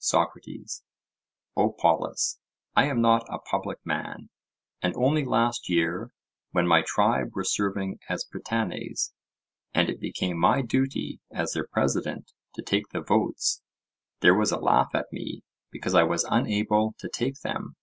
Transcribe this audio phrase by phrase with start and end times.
[0.00, 0.82] SOCRATES:
[1.56, 2.40] O Polus,
[2.74, 4.28] I am not a public man,
[4.82, 6.12] and only last year,
[6.50, 9.12] when my tribe were serving as Prytanes,
[9.72, 13.62] and it became my duty as their president to take the votes,
[14.22, 17.76] there was a laugh at me, because I was unable to take them.